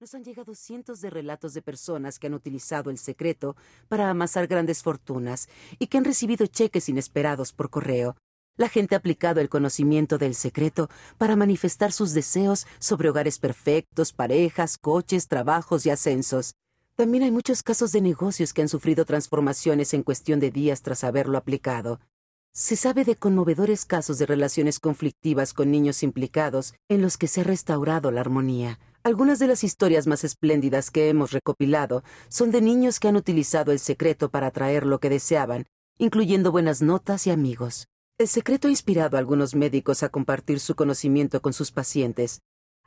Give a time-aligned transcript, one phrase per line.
[0.00, 3.56] Nos han llegado cientos de relatos de personas que han utilizado el secreto
[3.88, 5.48] para amasar grandes fortunas
[5.80, 8.16] y que han recibido cheques inesperados por correo.
[8.56, 14.12] La gente ha aplicado el conocimiento del secreto para manifestar sus deseos sobre hogares perfectos,
[14.12, 16.54] parejas, coches, trabajos y ascensos.
[16.94, 21.02] También hay muchos casos de negocios que han sufrido transformaciones en cuestión de días tras
[21.02, 21.98] haberlo aplicado.
[22.52, 27.40] Se sabe de conmovedores casos de relaciones conflictivas con niños implicados en los que se
[27.40, 28.78] ha restaurado la armonía.
[29.04, 33.72] Algunas de las historias más espléndidas que hemos recopilado son de niños que han utilizado
[33.72, 35.66] el secreto para atraer lo que deseaban,
[35.98, 37.88] incluyendo buenas notas y amigos.
[38.18, 42.40] El secreto ha inspirado a algunos médicos a compartir su conocimiento con sus pacientes,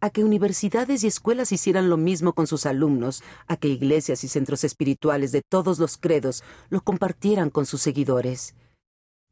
[0.00, 4.28] a que universidades y escuelas hicieran lo mismo con sus alumnos, a que iglesias y
[4.28, 8.54] centros espirituales de todos los credos lo compartieran con sus seguidores.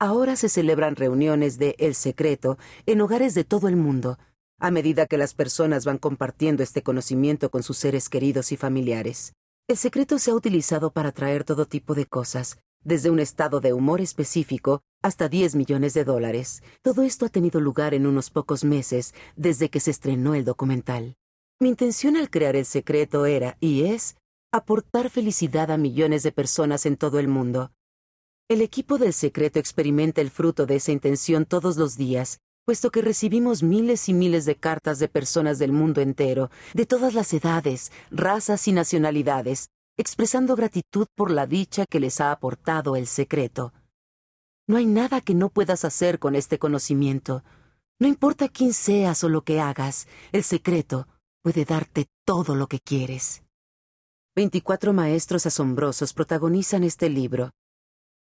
[0.00, 4.18] Ahora se celebran reuniones de El Secreto en hogares de todo el mundo,
[4.58, 9.34] a medida que las personas van compartiendo este conocimiento con sus seres queridos y familiares.
[9.68, 13.72] El secreto se ha utilizado para traer todo tipo de cosas, desde un estado de
[13.72, 16.62] humor específico hasta 10 millones de dólares.
[16.82, 21.16] Todo esto ha tenido lugar en unos pocos meses desde que se estrenó el documental.
[21.60, 24.16] Mi intención al crear el secreto era, y es,
[24.52, 27.72] aportar felicidad a millones de personas en todo el mundo.
[28.48, 33.02] El equipo del secreto experimenta el fruto de esa intención todos los días puesto que
[33.02, 37.92] recibimos miles y miles de cartas de personas del mundo entero, de todas las edades,
[38.10, 43.72] razas y nacionalidades, expresando gratitud por la dicha que les ha aportado el secreto.
[44.66, 47.44] No hay nada que no puedas hacer con este conocimiento.
[47.98, 51.06] No importa quién seas o lo que hagas, el secreto
[51.42, 53.42] puede darte todo lo que quieres.
[54.34, 57.50] Veinticuatro maestros asombrosos protagonizan este libro,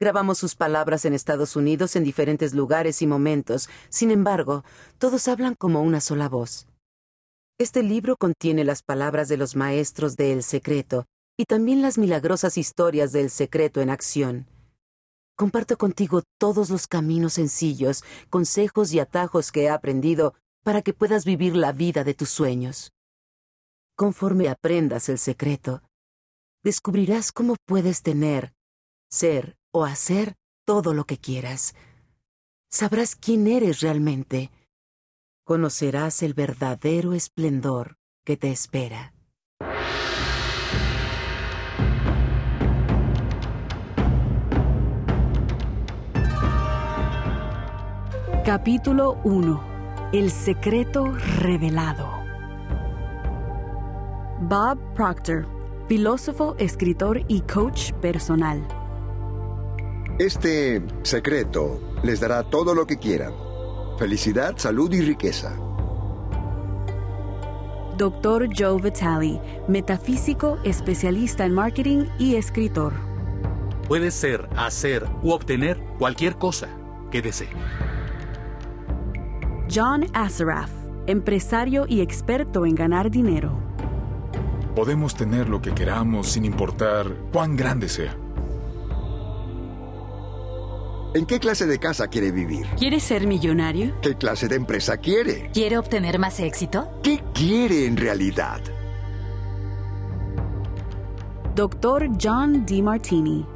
[0.00, 4.64] Grabamos sus palabras en Estados Unidos en diferentes lugares y momentos, sin embargo,
[4.98, 6.68] todos hablan como una sola voz.
[7.58, 12.58] Este libro contiene las palabras de los maestros de El Secreto y también las milagrosas
[12.58, 14.46] historias del secreto en acción.
[15.36, 21.24] Comparto contigo todos los caminos sencillos, consejos y atajos que he aprendido para que puedas
[21.24, 22.92] vivir la vida de tus sueños.
[23.96, 25.82] Conforme aprendas el secreto,
[26.62, 28.52] descubrirás cómo puedes tener,
[29.10, 30.34] ser o hacer
[30.64, 31.74] todo lo que quieras.
[32.70, 34.50] Sabrás quién eres realmente.
[35.44, 39.14] Conocerás el verdadero esplendor que te espera.
[48.44, 50.10] Capítulo 1.
[50.12, 52.08] El secreto revelado.
[54.40, 55.46] Bob Proctor,
[55.88, 58.66] filósofo, escritor y coach personal.
[60.18, 63.32] Este secreto les dará todo lo que quieran.
[64.00, 65.56] Felicidad, salud y riqueza.
[67.96, 68.48] Dr.
[68.52, 72.94] Joe Vitale, metafísico, especialista en marketing y escritor.
[73.86, 76.68] Puede ser, hacer u obtener cualquier cosa
[77.12, 77.50] que desee.
[79.72, 80.70] John Assaraf,
[81.06, 83.56] empresario y experto en ganar dinero.
[84.74, 88.16] Podemos tener lo que queramos sin importar cuán grande sea.
[91.14, 92.66] ¿En qué clase de casa quiere vivir?
[92.78, 93.98] ¿Quiere ser millonario?
[94.02, 95.50] ¿Qué clase de empresa quiere?
[95.54, 96.90] ¿Quiere obtener más éxito?
[97.02, 98.60] ¿Qué quiere en realidad?
[101.54, 102.10] Dr.
[102.22, 102.82] John D.
[102.82, 103.46] Martini,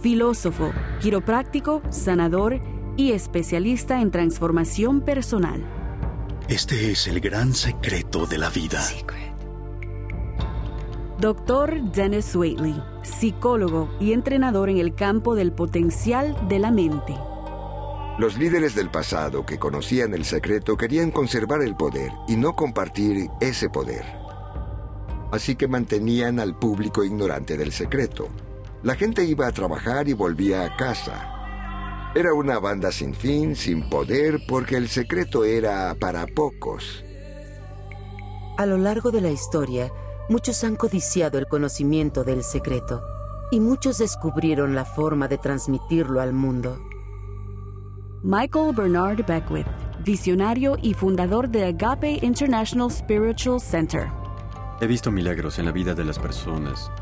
[0.00, 2.60] filósofo, quiropráctico, sanador
[2.96, 5.62] y especialista en transformación personal.
[6.48, 8.82] Este es el gran secreto de la vida.
[11.20, 11.82] Dr.
[11.92, 17.14] Dennis Waitley, psicólogo y entrenador en el campo del potencial de la mente.
[18.18, 23.28] Los líderes del pasado que conocían el secreto querían conservar el poder y no compartir
[23.38, 24.02] ese poder.
[25.30, 28.28] Así que mantenían al público ignorante del secreto.
[28.82, 32.12] La gente iba a trabajar y volvía a casa.
[32.14, 37.04] Era una banda sin fin, sin poder, porque el secreto era para pocos.
[38.56, 39.92] A lo largo de la historia,
[40.30, 43.02] Muchos han codiciado el conocimiento del secreto
[43.50, 46.78] y muchos descubrieron la forma de transmitirlo al mundo.
[48.22, 49.66] Michael Bernard Beckwith,
[50.04, 54.06] visionario y fundador de Agape International Spiritual Center.
[54.80, 56.92] He visto milagros en la vida de las personas.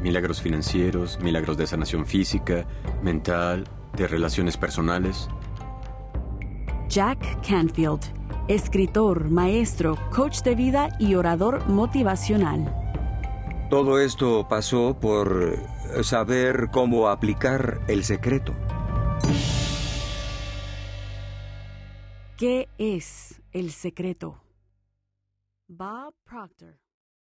[0.00, 2.64] Milagros financieros, milagros de sanación física,
[3.02, 3.64] mental,
[3.96, 5.28] de relaciones personales.
[6.88, 8.02] Jack Canfield,
[8.54, 12.72] escritor, maestro, coach de vida y orador motivacional.
[13.70, 15.58] Todo esto pasó por
[16.02, 18.54] saber cómo aplicar el secreto.
[22.36, 24.42] ¿Qué es el secreto?
[25.68, 26.78] Bob Proctor